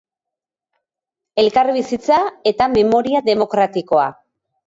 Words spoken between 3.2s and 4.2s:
demokratikoa.